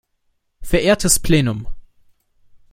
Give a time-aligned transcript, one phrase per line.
[0.61, 1.67] Verehrtes Plenum!